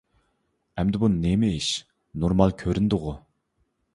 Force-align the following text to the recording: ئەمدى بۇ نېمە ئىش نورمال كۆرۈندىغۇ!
ئەمدى 0.83 1.01
بۇ 1.03 1.09
نېمە 1.17 1.51
ئىش 1.57 1.69
نورمال 2.23 2.57
كۆرۈندىغۇ! 2.63 3.13